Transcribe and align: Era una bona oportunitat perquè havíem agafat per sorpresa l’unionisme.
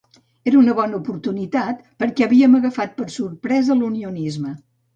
Era 0.51 0.57
una 0.61 0.73
bona 0.79 0.97
oportunitat 0.99 1.85
perquè 2.05 2.27
havíem 2.29 2.59
agafat 2.63 2.99
per 3.03 3.09
sorpresa 3.19 3.79
l’unionisme. 3.83 4.59